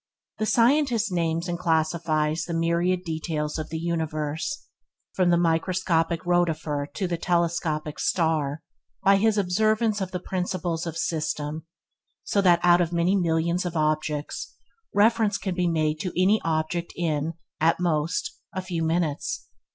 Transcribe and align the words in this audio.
The 0.39 0.47
scientist 0.47 1.11
names 1.11 1.47
and 1.47 1.59
classifies 1.59 2.45
the 2.45 2.55
myriad 2.55 3.03
details 3.03 3.59
of 3.59 3.69
the 3.69 3.77
universe, 3.77 4.65
from 5.13 5.29
the 5.29 5.37
microscopic 5.37 6.25
rotifer 6.25 6.87
to 6.95 7.07
the 7.07 7.19
telescopic 7.19 7.99
star, 7.99 8.63
by 9.03 9.17
his 9.17 9.37
observance 9.37 10.01
of 10.01 10.09
the 10.09 10.19
principle 10.19 10.79
of 10.87 10.97
system, 10.97 11.67
so 12.23 12.41
that 12.41 12.61
out 12.63 12.81
of 12.81 12.91
many 12.91 13.15
millions 13.15 13.63
of 13.63 13.77
objects, 13.77 14.55
reference 14.91 15.37
can 15.37 15.53
be 15.53 15.67
made 15.67 15.99
to 15.99 16.19
any 16.19 16.39
one 16.43 16.51
object 16.51 16.93
in, 16.95 17.33
at 17.59 17.79
most, 17.79 18.39
a 18.55 18.63
few 18.63 18.81
minutes. 18.83 19.47